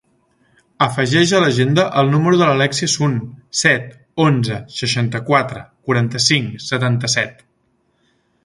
[0.85, 3.13] Afegeix a l'agenda el número de l'Alèxia Sun:
[3.61, 3.93] set,
[4.25, 7.47] onze, seixanta-quatre, quaranta-cinc, setanta-set.